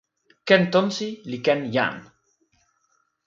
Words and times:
ken 0.47 0.63
tonsi 0.73 1.09
li 1.29 1.37
ken 1.45 1.61
jan! 1.73 1.95